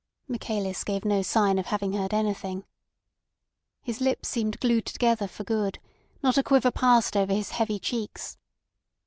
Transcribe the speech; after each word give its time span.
Michaelis 0.27 0.83
gave 0.83 1.05
no 1.05 1.21
sign 1.21 1.59
of 1.59 1.67
having 1.67 1.93
heard 1.93 2.11
anything. 2.11 2.65
His 3.83 4.01
lips 4.01 4.29
seemed 4.29 4.59
glued 4.59 4.87
together 4.87 5.27
for 5.27 5.43
good; 5.43 5.77
not 6.23 6.39
a 6.39 6.43
quiver 6.43 6.71
passed 6.71 7.15
over 7.15 7.35
his 7.35 7.51
heavy 7.51 7.77
cheeks. 7.77 8.39